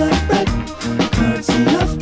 [0.00, 0.48] like bread,
[1.12, 1.99] currency of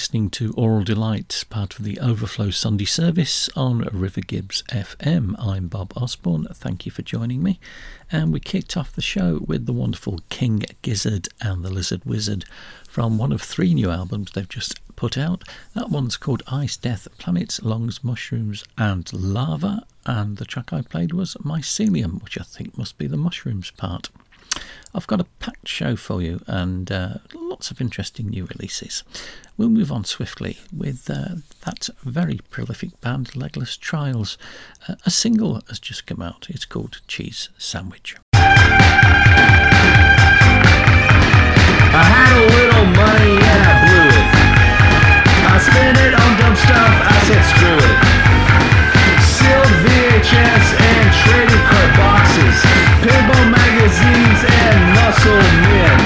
[0.00, 5.34] listening to Oral Delight, part of the Overflow Sunday service on River Gibbs FM.
[5.38, 7.60] I'm Bob Osborne, thank you for joining me.
[8.10, 12.46] And we kicked off the show with the wonderful King Gizzard and the Lizard Wizard
[12.88, 15.44] from one of three new albums they've just put out.
[15.74, 19.84] That one's called Ice, Death, Planets, Lungs, Mushrooms and Lava.
[20.06, 24.08] And the track I played was Mycelium, which I think must be the mushrooms part.
[24.94, 29.04] I've got a packed show for you and uh, lots of interesting new releases.
[29.56, 34.36] We'll move on swiftly with uh, that very prolific band Legless Trials.
[34.88, 36.46] Uh, a single has just come out.
[36.50, 38.16] It's called Cheese Sandwich.
[41.92, 44.26] I had a little money and I blew it.
[45.46, 47.96] I spent it on dumb stuff, I said screw it.
[49.22, 52.56] Sealed VHS and trading card boxes.
[53.02, 56.00] Pinball magazines and muscle men.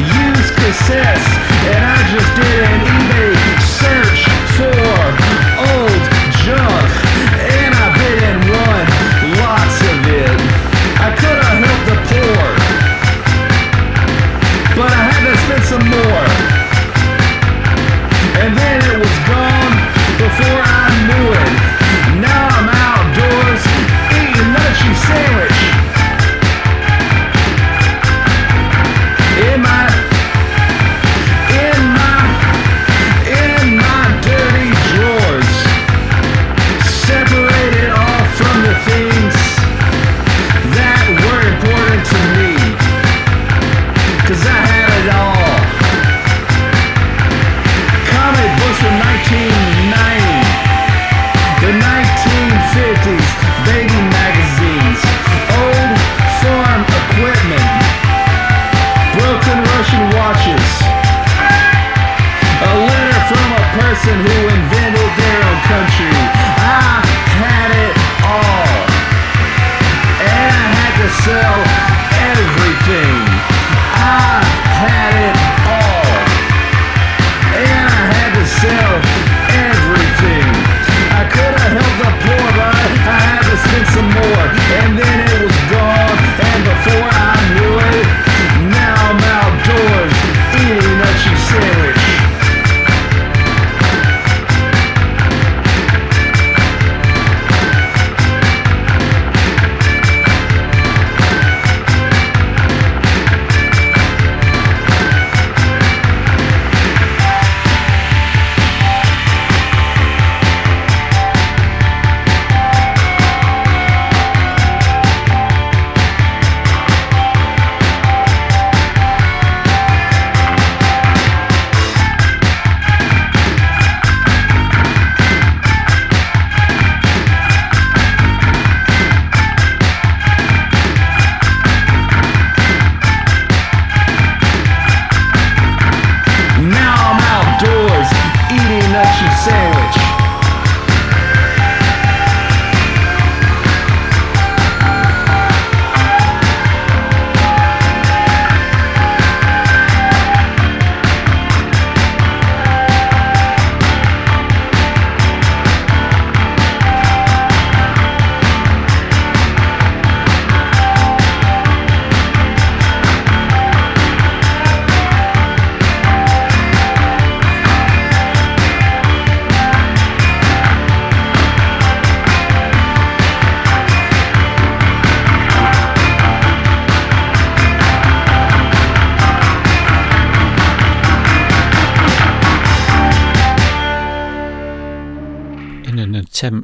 [0.00, 1.28] Use cassettes
[1.68, 4.20] and I just did an eBay search
[4.56, 5.21] for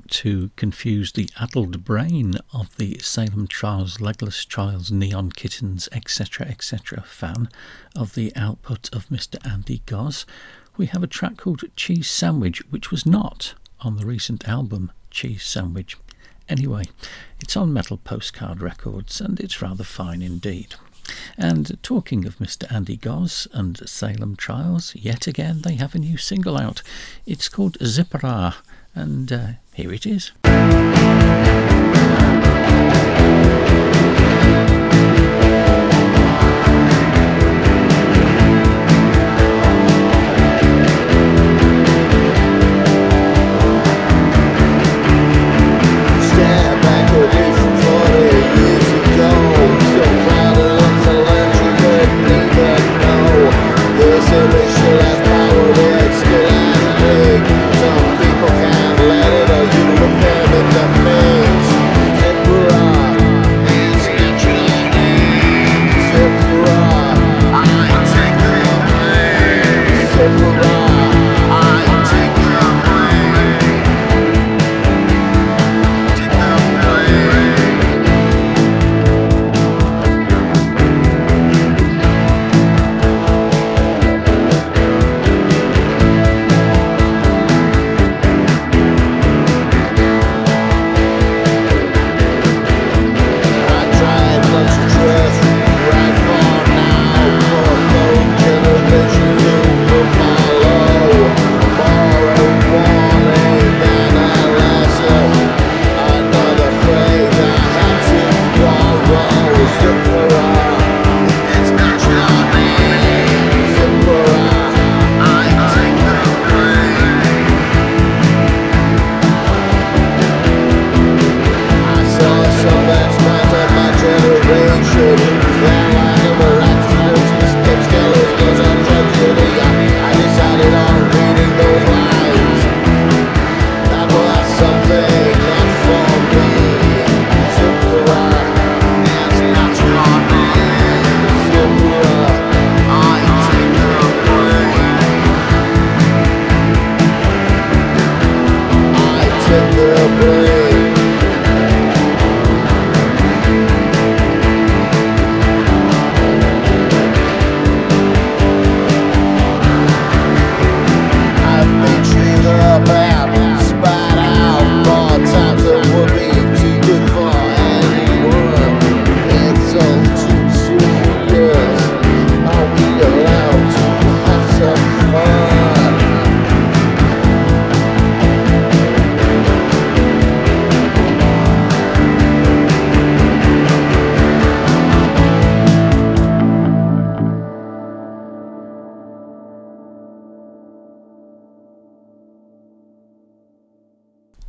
[0.09, 7.03] to confuse the addled brain of the Salem Trials, Legless Trials, Neon Kittens, etc., etc.
[7.03, 7.49] fan
[7.95, 9.37] of the output of Mr.
[9.51, 10.27] Andy Goss,
[10.77, 15.45] we have a track called Cheese Sandwich, which was not on the recent album Cheese
[15.45, 15.97] Sandwich.
[16.49, 16.85] Anyway,
[17.41, 20.75] it's on Metal Postcard Records and it's rather fine indeed.
[21.37, 22.71] And talking of Mr.
[22.73, 26.83] Andy Goss and Salem Trials, yet again they have a new single out.
[27.27, 28.57] It's called Zipperah,
[28.95, 29.47] and uh,
[29.79, 30.33] here it is.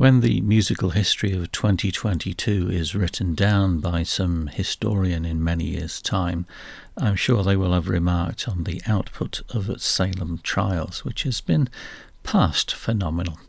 [0.10, 6.02] When the musical history of 2022 is written down by some historian in many years'
[6.02, 6.48] time,
[6.98, 11.70] I'm sure they will have remarked on the output of Salem Trials, which has been
[12.24, 13.40] past phenomenal.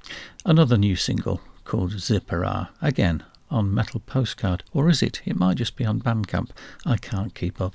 [0.45, 5.23] Another new single called Zipperah, again on Metal Postcard, or is it?
[5.25, 6.51] It might just be on Bandcamp.
[6.85, 7.75] I can't keep up.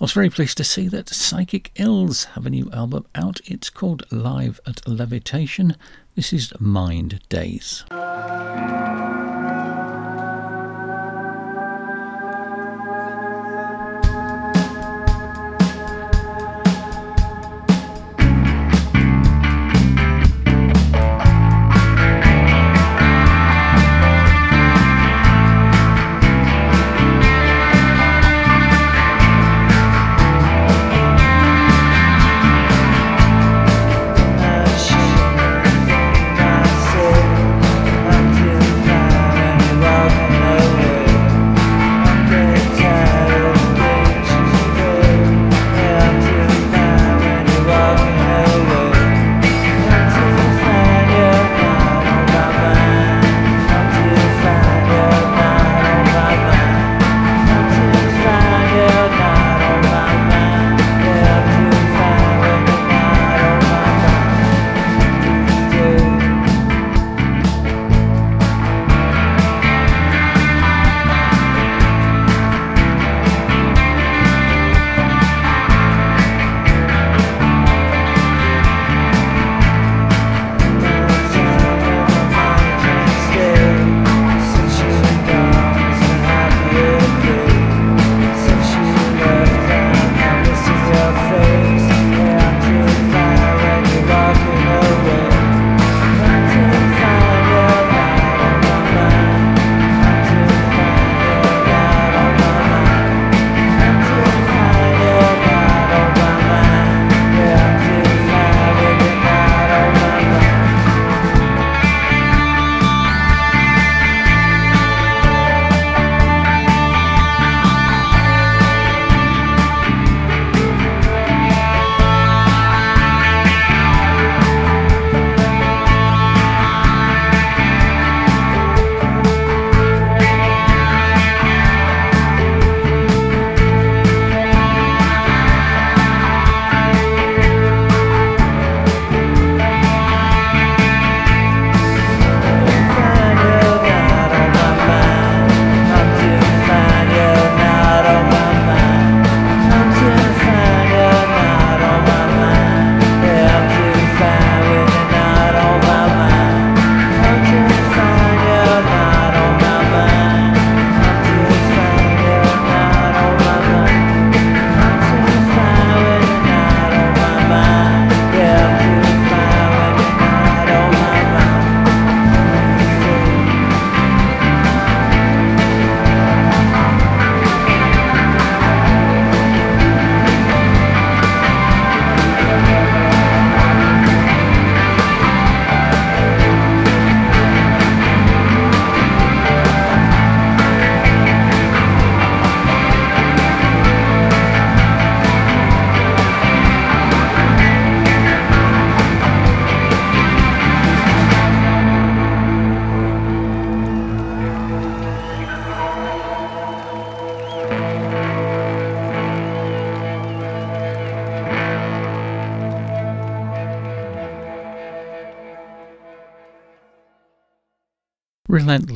[0.00, 3.38] I was very pleased to see that Psychic Ills have a new album out.
[3.44, 5.76] It's called Live at Levitation,
[6.14, 7.84] this is Mind Days.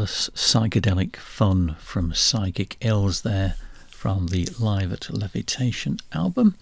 [0.04, 3.54] Relentless psychedelic fun from Psychic Ills there
[3.88, 6.56] from the Live at Levitation album.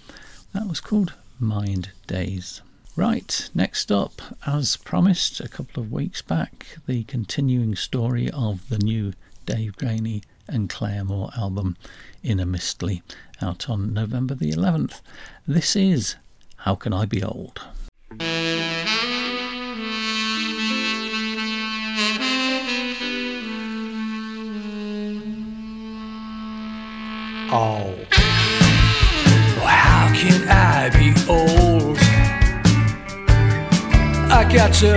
[0.55, 2.63] That was called Mind Days.
[2.95, 8.79] Right, next up, as promised a couple of weeks back, the continuing story of the
[8.79, 9.13] new
[9.45, 11.77] Dave Graney and Clare Moore album,
[12.23, 13.03] Inner Mistly,
[13.41, 15.01] out on November the 11th.
[15.49, 16.15] This is
[16.59, 17.61] How Can I Be Old?
[27.55, 27.95] Oh,
[29.61, 31.99] how can I be old?
[34.33, 34.97] I got to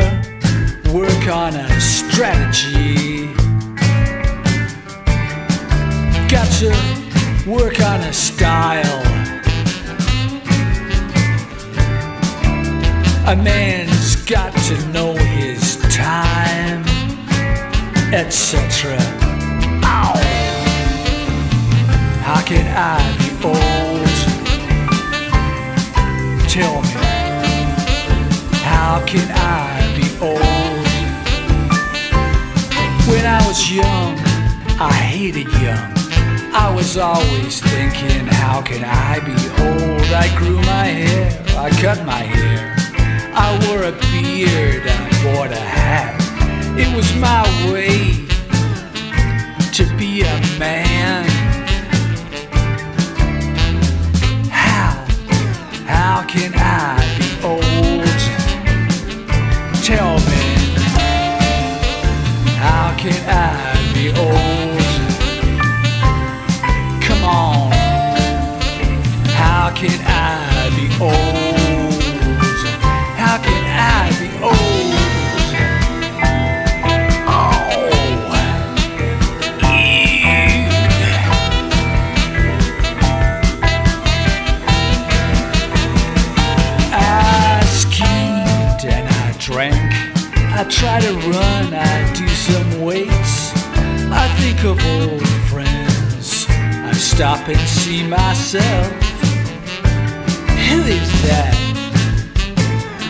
[0.94, 3.26] work on a strategy.
[6.30, 6.70] Got to
[7.46, 9.04] work on a style.
[13.28, 16.86] A man's got to know his time,
[18.14, 19.25] etc.
[22.46, 24.06] Can I be old?
[26.48, 26.94] Tell me,
[28.62, 30.86] how can I be old?
[33.10, 34.20] When I was young,
[34.80, 35.92] I hated young.
[36.54, 40.14] I was always thinking, how can I be old?
[40.14, 42.76] I grew my hair, I cut my hair.
[43.34, 46.14] I wore a beard, I bought a hat.
[46.78, 48.28] It was my way
[49.74, 51.35] to be a man.
[56.28, 57.62] Can I be old?
[59.84, 60.46] Tell me,
[62.58, 64.82] how can I be old?
[67.04, 67.72] Come on,
[69.28, 72.04] how can I be old?
[73.18, 74.75] How can I be old?
[91.00, 93.52] Try to run, I do some weights.
[94.12, 96.46] I think of old friends.
[96.50, 98.88] I stop and see myself.
[100.70, 101.54] Who is that?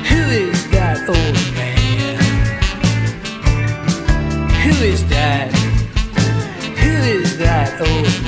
[0.10, 2.18] Who is that old man?
[4.64, 5.54] Who is that?
[6.84, 8.25] Who is that old man?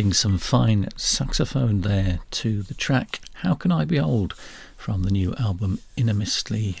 [0.00, 4.32] Adding some fine saxophone there to the track How Can I Be Old
[4.74, 6.76] from the new album Inner Mistly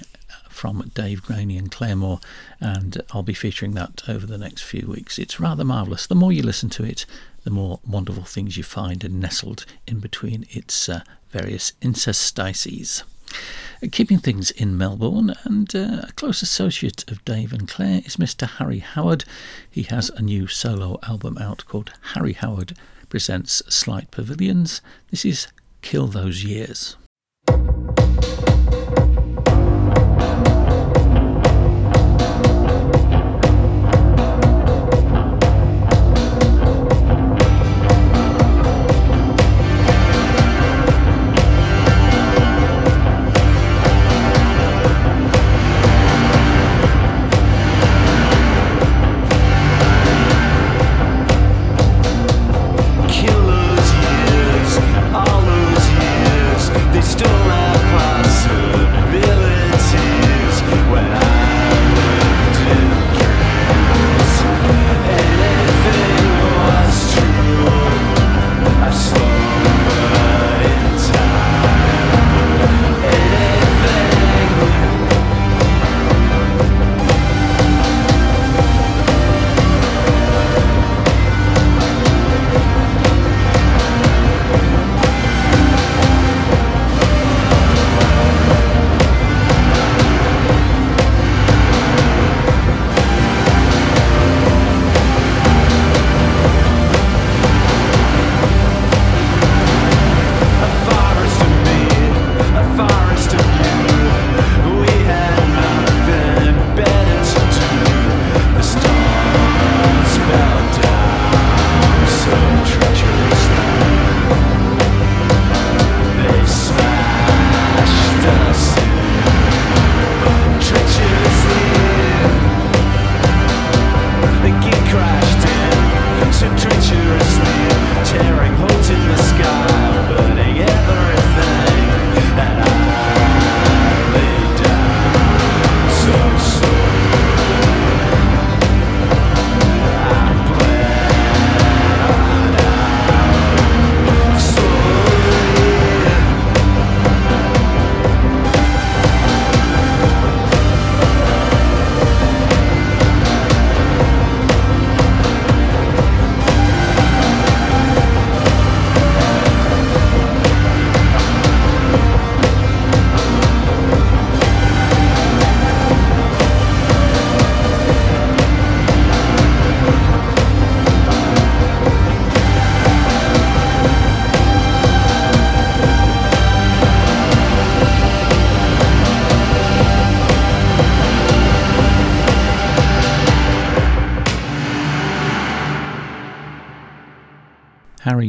[0.48, 2.20] from Dave Graney and Clare Moore,
[2.62, 5.18] and I'll be featuring that over the next few weeks.
[5.18, 6.06] It's rather marvellous.
[6.06, 7.04] The more you listen to it,
[7.44, 13.04] the more wonderful things you find and nestled in between its uh, various interstices.
[13.92, 18.48] Keeping things in Melbourne, and uh, a close associate of Dave and Clare is Mr.
[18.48, 19.26] Harry Howard.
[19.70, 22.74] He has a new solo album out called Harry Howard
[23.10, 24.80] Presents Slight Pavilions.
[25.10, 25.48] This is
[25.82, 26.96] Kill Those Years.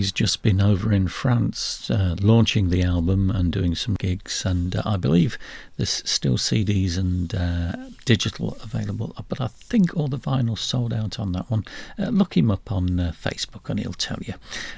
[0.02, 4.76] Harry's just been over in France uh, launching the album and doing some gigs, and
[4.76, 5.38] uh, I believe
[5.78, 11.20] there's still CDs and uh, digital available, but I think all the vinyl sold out
[11.20, 11.66] on that one.
[12.00, 14.34] Uh, look him up on uh, Facebook and he'll tell you.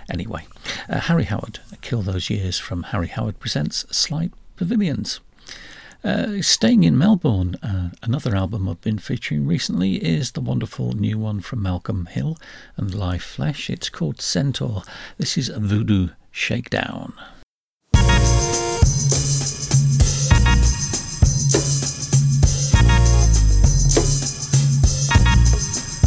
[0.10, 0.46] Anyway,
[0.90, 5.22] uh, Harry Howard, Kill Those Years from Harry Howard Presents Slight Pavilions.
[6.04, 11.18] Uh, staying in Melbourne, uh, another album I've been featuring recently is the wonderful new
[11.18, 12.38] one from Malcolm Hill
[12.76, 13.70] and Live Flesh.
[13.70, 14.84] It's called Centaur.
[15.18, 17.14] This is Voodoo Shakedown.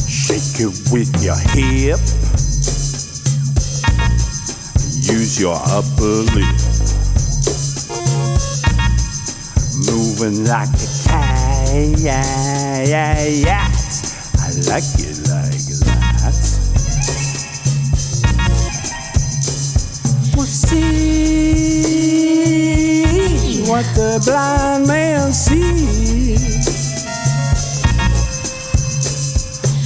[0.06, 2.00] Shake it with your hip.
[5.10, 6.04] Use your upper
[6.34, 7.05] lip.
[9.84, 11.68] Moving like a cat.
[11.98, 13.68] Yeah, yeah, yeah.
[14.40, 16.40] I like it like that.
[20.34, 20.96] We'll see
[23.68, 26.66] what the blind man sees.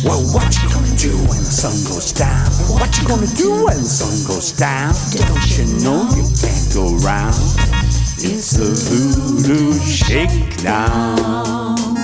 [0.04, 2.46] Well, what you gonna do when the sun goes down?
[2.78, 4.94] What you gonna do when the sun goes down?
[5.12, 7.99] Don't you know you can't go round?
[8.22, 11.96] It's a voodoo shake shakedown.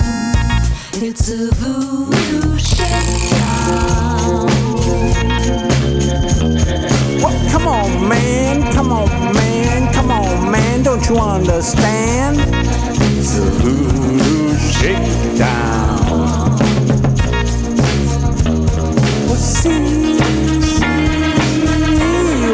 [0.93, 4.47] It's a voodoo shakedown.
[7.21, 12.39] Well, come on, man, come on, man, come on, man, don't you understand?
[13.19, 16.57] It's a voodoo shakedown.
[19.27, 20.17] We'll see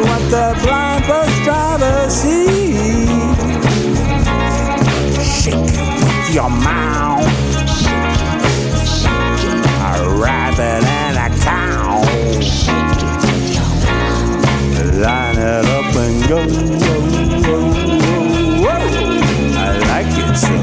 [0.04, 2.73] what the blind bus driver sees.
[6.34, 7.24] Your mouth.
[9.78, 10.82] A rabbit
[11.14, 12.00] a cow.
[14.98, 16.38] Line it up and go.
[19.56, 20.54] I like it so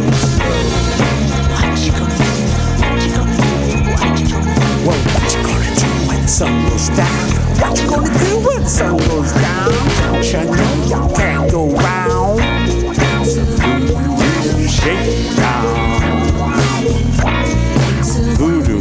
[4.86, 7.30] what you gonna do when the sun goes down?
[7.62, 9.72] What you gonna do when the sun goes down?
[10.04, 12.42] Don't you know you can't go round?
[14.70, 15.41] Shakedown.
[18.38, 18.80] Voodoo.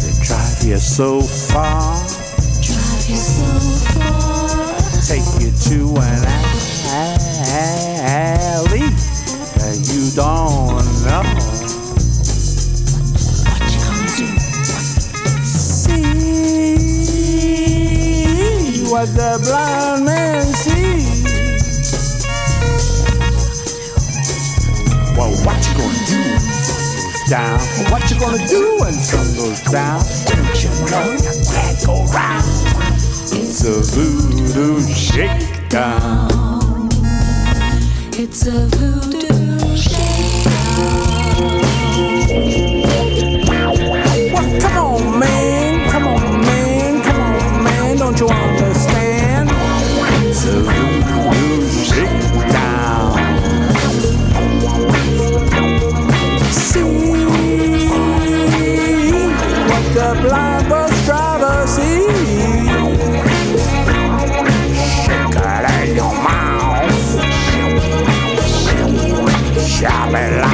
[0.00, 1.96] They drive you so far.
[2.62, 3.44] Drive you so
[3.92, 4.78] far.
[5.06, 6.37] take you to an
[18.98, 21.22] what the blind man sees.
[25.16, 27.60] Well, what you gonna do when the sun goes down?
[27.92, 30.02] What you gonna do when the sun goes down?
[30.26, 32.42] Don't you know you can't go round?
[33.38, 36.28] It's a voodoo shakedown.
[38.18, 40.48] It's a voodoo shakedown.
[44.32, 45.88] Well, come on, man.
[45.88, 47.02] Come on, man.
[47.04, 47.96] Come on, man.
[47.96, 48.47] Don't you understand?
[60.14, 62.06] The blind bus driver sees.
[65.04, 67.20] Shake it your mouth.
[69.78, 70.47] Chop it like a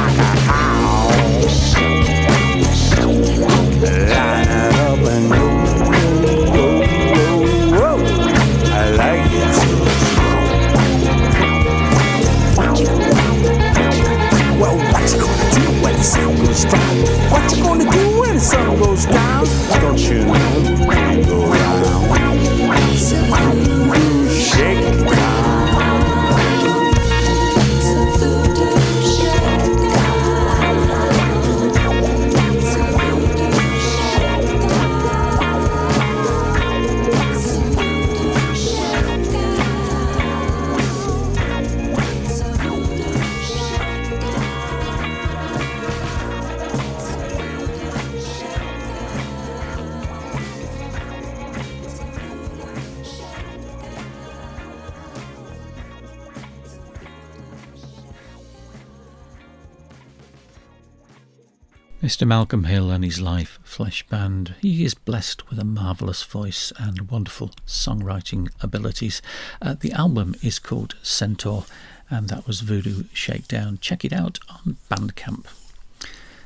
[62.15, 62.25] Mr.
[62.25, 64.55] Malcolm Hill and his Live Flesh Band.
[64.61, 69.21] He is blessed with a marvellous voice and wonderful songwriting abilities.
[69.61, 71.65] Uh, the album is called Centaur,
[72.09, 73.79] and that was Voodoo Shakedown.
[73.81, 75.47] Check it out on Bandcamp.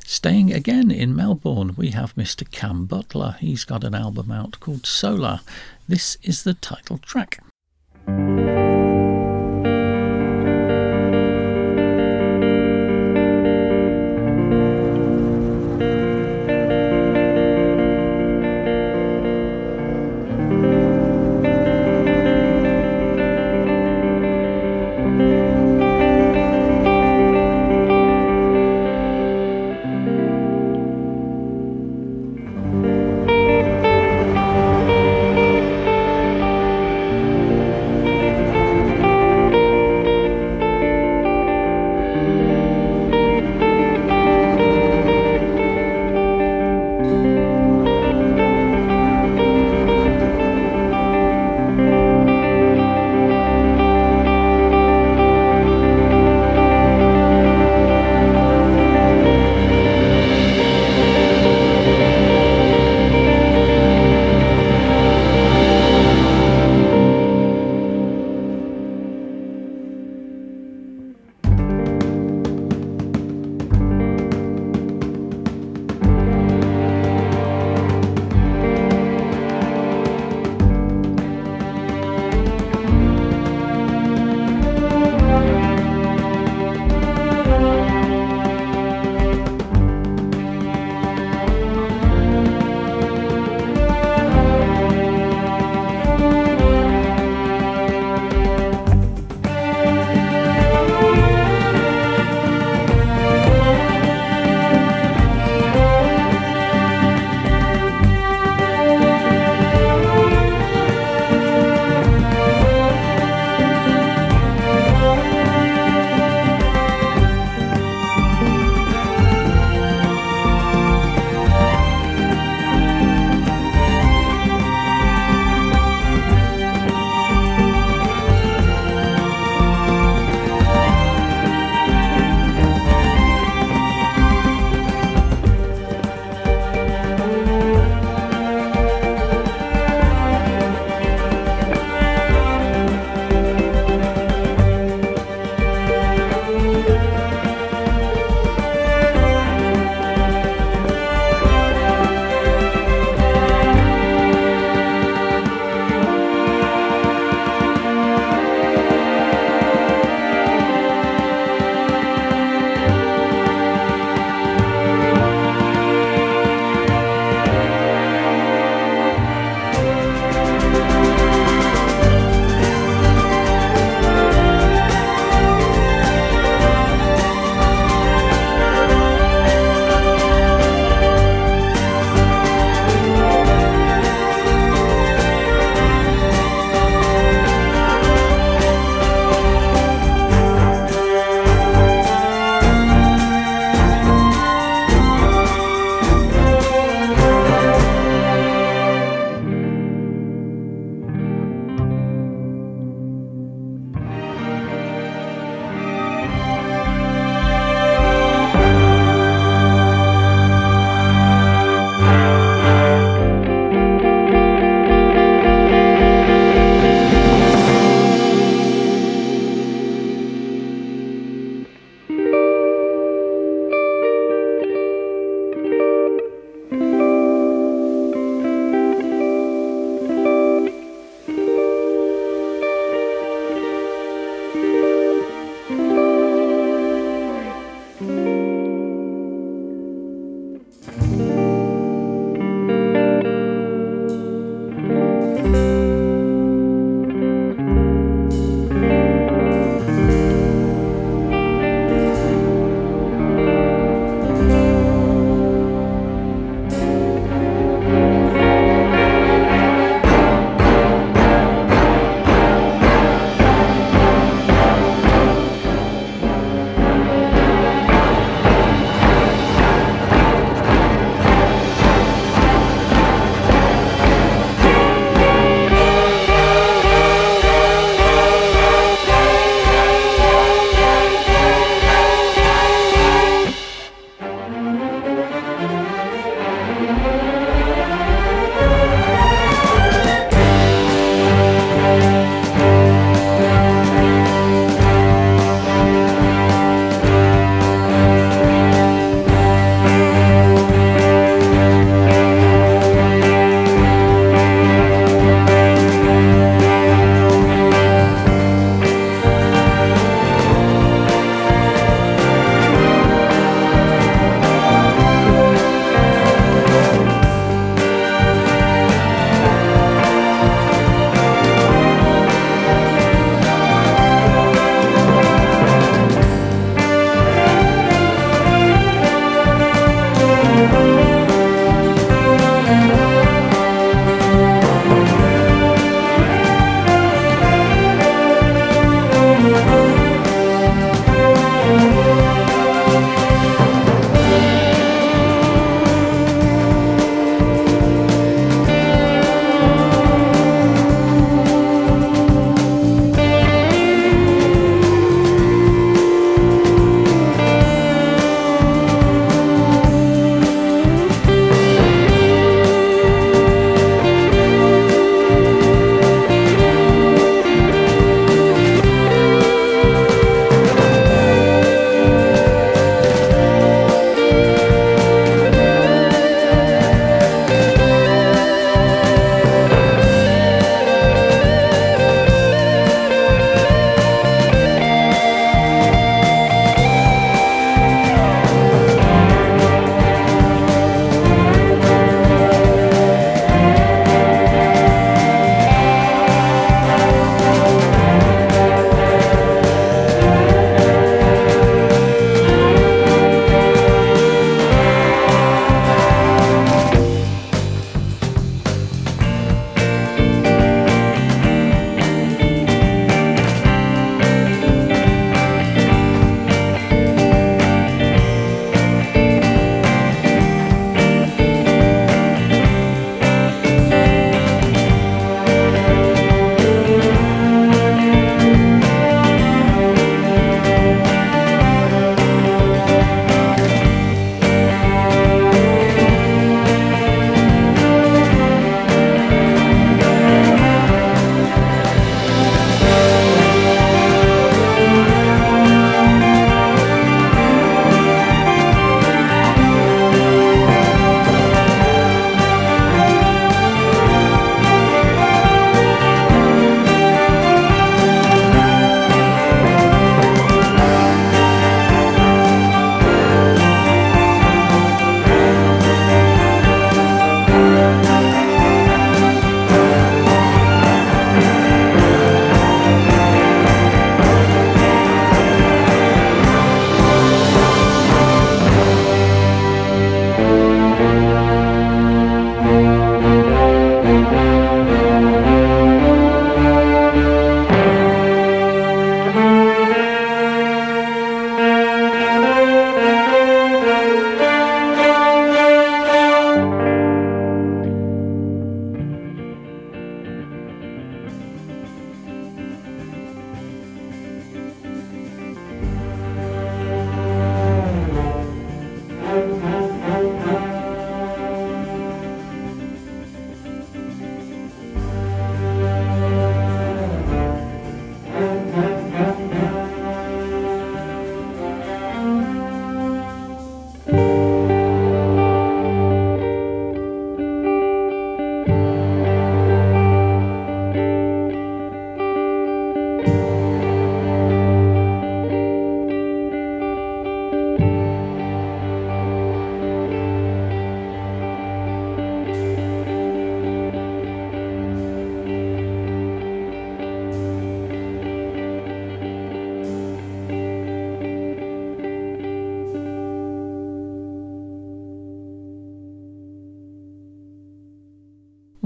[0.03, 2.49] Staying again in Melbourne, we have Mr.
[2.49, 3.35] Cam Butler.
[3.39, 5.41] He's got an album out called Solar.
[5.87, 7.43] This is the title track.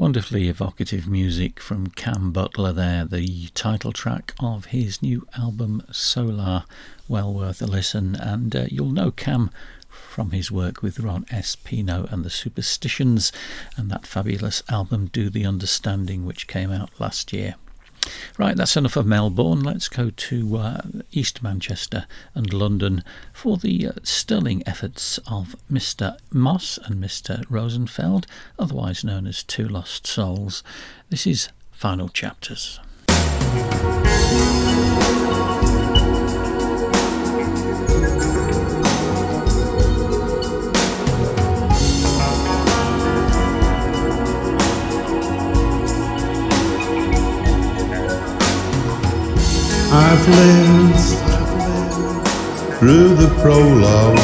[0.03, 6.65] Wonderfully evocative music from Cam Butler there, the title track of his new album Solar.
[7.07, 9.49] Well worth a listen, and uh, you'll know Cam
[9.87, 11.55] from his work with Ron S.
[11.55, 13.31] Peno and the Superstitions,
[13.77, 17.55] and that fabulous album Do the Understanding, which came out last year.
[18.37, 19.61] Right, that's enough of Melbourne.
[19.63, 20.81] Let's go to uh,
[21.11, 26.17] East Manchester and London for the uh, sterling efforts of Mr.
[26.31, 27.43] Moss and Mr.
[27.49, 28.25] Rosenfeld,
[28.57, 30.63] otherwise known as Two Lost Souls.
[31.09, 32.79] This is Final Chapters.
[49.95, 51.09] I've lived
[52.79, 54.17] through the prologue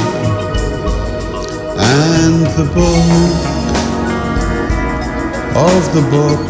[1.77, 3.49] and the book
[5.55, 6.41] of the book,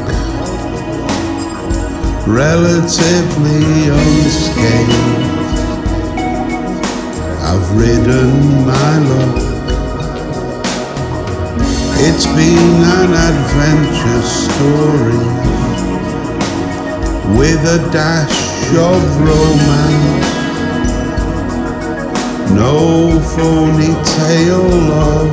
[2.27, 5.29] relatively unscathed.
[7.43, 8.31] I've ridden
[8.65, 9.37] my luck.
[12.07, 15.19] It's been an adventure story
[17.37, 20.29] with a dash of romance.
[22.53, 25.29] No phony tale of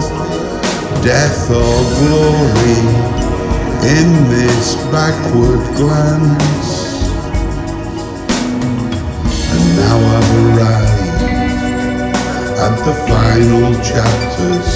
[1.05, 2.81] death or glory
[3.99, 6.71] in this backward glance.
[9.53, 11.07] And now I've arrived
[12.59, 14.71] at the final chapters,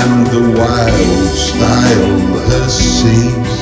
[0.00, 2.18] and the wild style
[2.48, 3.53] has ceased.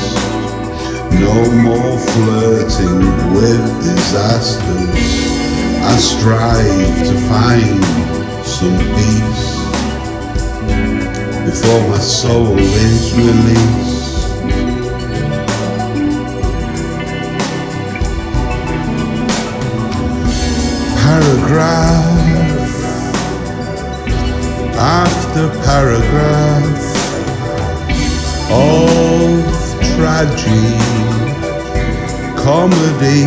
[1.22, 3.00] No more flirting
[3.34, 5.22] with disasters.
[5.84, 7.82] I strive to find
[8.44, 9.48] some peace
[11.46, 14.02] before my soul is released.
[20.98, 22.12] Paragraph
[24.76, 26.82] after paragraph
[28.50, 29.62] of
[29.94, 31.11] tragedy,
[32.42, 33.26] comedy,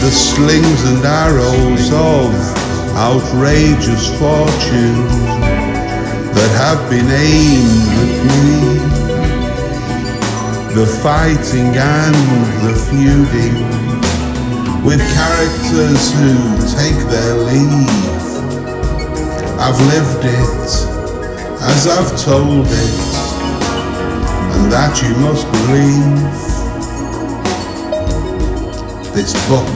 [0.00, 2.28] the slings and arrows of
[2.94, 5.08] outrageous fortune
[6.36, 8.52] that have been aimed at me,
[10.74, 12.16] the fighting and
[12.64, 13.56] the feuding
[14.84, 16.34] with characters who
[16.76, 18.12] take their leave.
[19.58, 20.92] I've lived it
[21.62, 23.11] as I've told it,
[24.72, 26.16] that you must believe.
[29.12, 29.68] This book,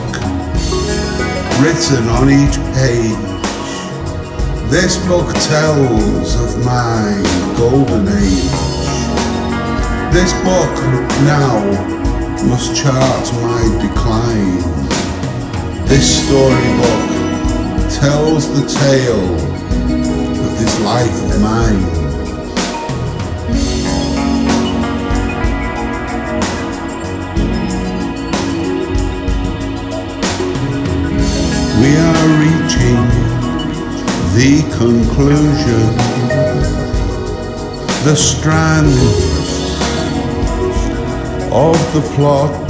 [1.61, 3.13] written on each page,
[4.73, 7.13] this book tells of my
[7.59, 8.57] golden age.
[10.17, 10.73] This book
[11.29, 11.61] now
[12.49, 14.65] must chart my decline.
[15.85, 17.05] This storybook
[18.01, 19.35] tells the tale
[20.41, 22.06] of this life of mine.
[31.81, 33.01] We are reaching
[34.35, 35.87] the conclusion,
[38.05, 38.97] the strands
[41.53, 42.67] of the plot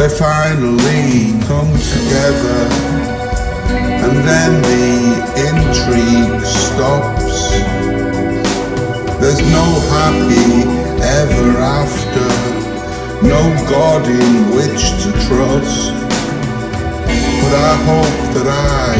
[0.00, 2.62] they finally come together
[4.02, 7.50] and then the intrigue stops.
[9.20, 10.64] There's no happy
[11.02, 12.28] ever after,
[13.26, 15.99] no God in which to trust.
[17.50, 18.94] But I hope that I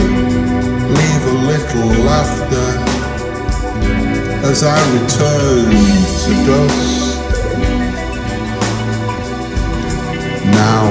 [0.98, 2.70] leave a little laughter
[4.50, 5.70] as I return
[6.24, 7.00] to dust.
[10.44, 10.84] now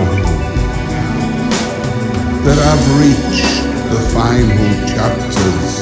[2.46, 3.56] that I've reached
[3.94, 5.74] the final chapters.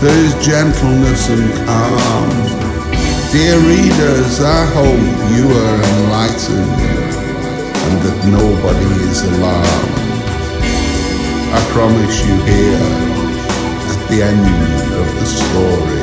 [0.00, 2.30] There is gentleness and calm.
[3.32, 6.80] Dear readers, I hope you are enlightened
[7.84, 9.99] and that nobody is alarmed.
[11.52, 12.80] I promise you here,
[13.92, 14.46] at the end
[15.00, 16.02] of the story,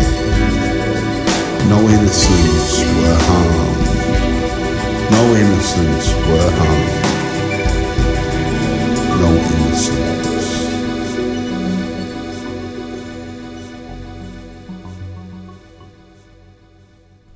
[1.69, 3.87] no innocents were harmed
[5.17, 7.03] no innocents were harmed.
[9.21, 10.47] No innocents.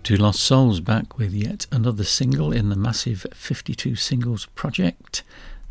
[0.04, 5.24] Two Lost Souls back with yet another single in the massive 52 singles project.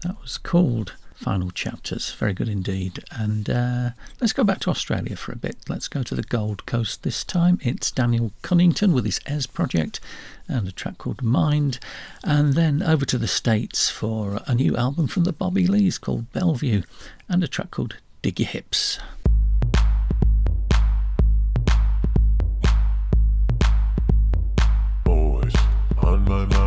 [0.02, 2.12] That was called final chapters.
[2.14, 3.04] Very good indeed.
[3.12, 3.90] And uh,
[4.20, 5.56] let's go back to Australia for a bit.
[5.68, 7.58] Let's go to the Gold Coast this time.
[7.62, 10.00] It's Daniel Cunnington with his Es project
[10.48, 11.78] and a track called Mind.
[12.24, 16.32] And then over to the States for a new album from the Bobby Lees called
[16.32, 16.82] Bellevue
[17.28, 18.98] and a track called Dig Your Hips.
[25.04, 25.54] Boys,
[25.98, 26.59] on my mind.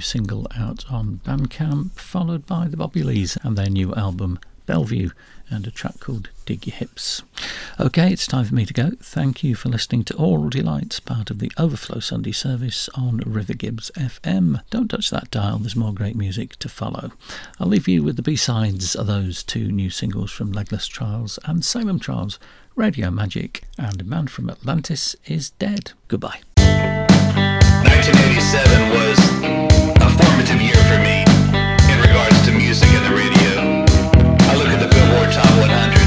[0.00, 4.38] single out on Bandcamp, followed by the Bobby Lees and their new album
[4.68, 5.10] Bellevue
[5.50, 7.22] and a track called Dig Your Hips.
[7.80, 8.90] Okay, it's time for me to go.
[9.00, 13.54] Thank you for listening to Aural Delights, part of the Overflow Sunday service on River
[13.54, 14.60] Gibbs FM.
[14.68, 17.12] Don't touch that dial, there's more great music to follow.
[17.58, 21.64] I'll leave you with the B-sides of those two new singles from Legless Trials and
[21.64, 22.38] Salem Trials,
[22.76, 25.92] Radio Magic and Man from Atlantis is Dead.
[26.08, 26.40] Goodbye.
[26.58, 29.77] 1987 was
[30.38, 31.24] formative year for me
[31.92, 33.84] in regards to music and the radio.
[34.48, 35.97] I look at the Billboard Top 100.